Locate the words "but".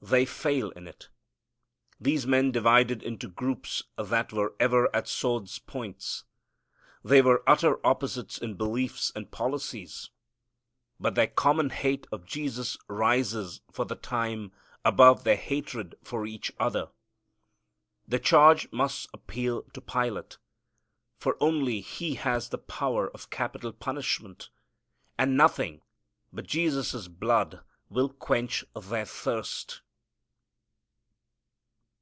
11.00-11.16, 26.32-26.46